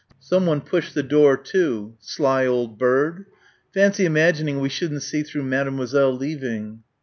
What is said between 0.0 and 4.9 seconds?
Someone pushed the door to. "Sly old bird." "Fancy imagining we